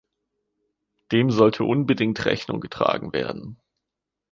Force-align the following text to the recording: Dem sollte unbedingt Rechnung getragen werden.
Dem 1.11 1.29
sollte 1.29 1.63
unbedingt 1.63 2.25
Rechnung 2.25 2.59
getragen 2.59 3.13
werden. 3.13 3.59